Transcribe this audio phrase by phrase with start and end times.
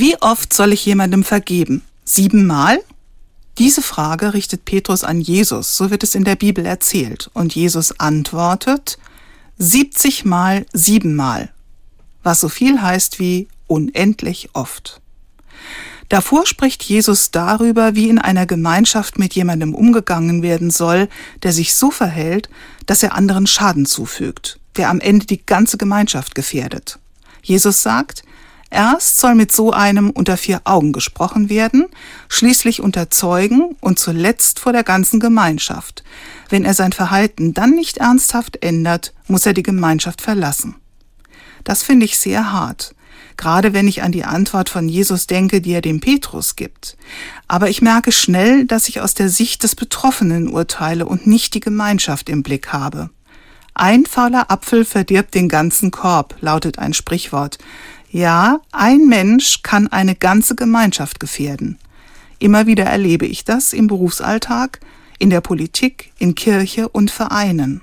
[0.00, 1.82] Wie oft soll ich jemandem vergeben?
[2.04, 2.78] Siebenmal?
[3.58, 7.32] Diese Frage richtet Petrus an Jesus, so wird es in der Bibel erzählt.
[7.34, 8.96] Und Jesus antwortet,
[9.58, 11.52] 70 mal siebenmal,
[12.22, 15.00] was so viel heißt wie unendlich oft.
[16.08, 21.08] Davor spricht Jesus darüber, wie in einer Gemeinschaft mit jemandem umgegangen werden soll,
[21.42, 22.48] der sich so verhält,
[22.86, 27.00] dass er anderen Schaden zufügt, der am Ende die ganze Gemeinschaft gefährdet.
[27.42, 28.22] Jesus sagt,
[28.70, 31.86] erst soll mit so einem unter vier Augen gesprochen werden,
[32.28, 36.04] schließlich unter Zeugen und zuletzt vor der ganzen Gemeinschaft.
[36.48, 40.76] Wenn er sein Verhalten dann nicht ernsthaft ändert, muss er die Gemeinschaft verlassen.
[41.64, 42.94] Das finde ich sehr hart
[43.38, 46.98] gerade wenn ich an die Antwort von Jesus denke, die er dem Petrus gibt.
[47.46, 51.60] Aber ich merke schnell, dass ich aus der Sicht des Betroffenen urteile und nicht die
[51.60, 53.08] Gemeinschaft im Blick habe.
[53.72, 57.58] Ein fauler Apfel verdirbt den ganzen Korb, lautet ein Sprichwort.
[58.10, 61.78] Ja, ein Mensch kann eine ganze Gemeinschaft gefährden.
[62.38, 64.80] Immer wieder erlebe ich das im Berufsalltag,
[65.18, 67.82] in der Politik, in Kirche und Vereinen.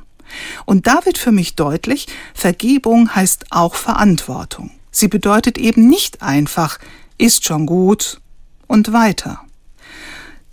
[0.66, 4.72] Und da wird für mich deutlich, Vergebung heißt auch Verantwortung.
[4.92, 6.80] Sie bedeutet eben nicht einfach,
[7.17, 8.20] ist schon gut
[8.67, 9.42] und weiter.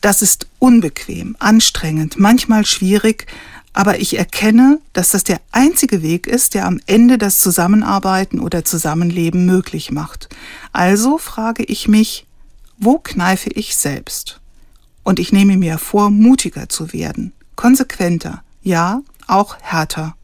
[0.01, 3.27] Das ist unbequem, anstrengend, manchmal schwierig,
[3.73, 8.65] aber ich erkenne, dass das der einzige Weg ist, der am Ende das Zusammenarbeiten oder
[8.65, 10.29] Zusammenleben möglich macht.
[10.73, 12.27] Also frage ich mich,
[12.79, 14.41] wo kneife ich selbst?
[15.03, 20.17] Und ich nehme mir vor, mutiger zu werden, konsequenter, ja, auch härter.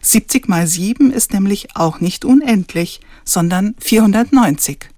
[0.00, 4.90] 70 mal 7 ist nämlich auch nicht unendlich, sondern 490.